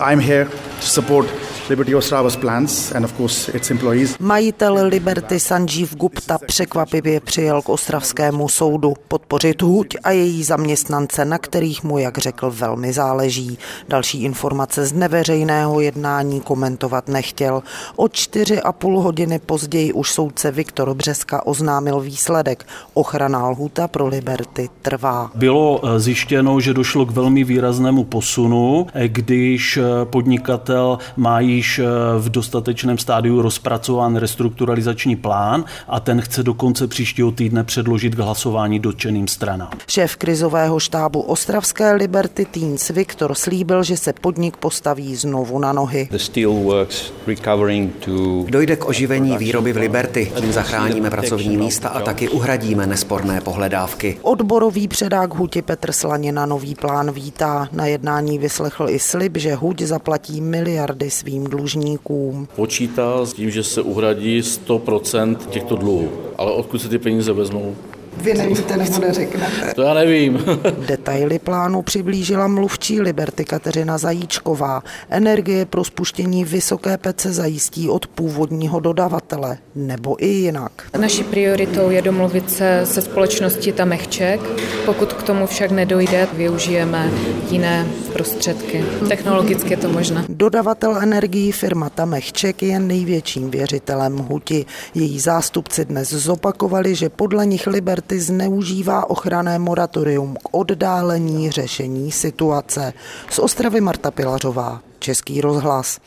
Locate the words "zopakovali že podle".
96.08-97.46